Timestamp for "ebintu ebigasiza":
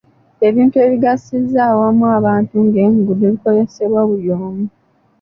0.47-1.59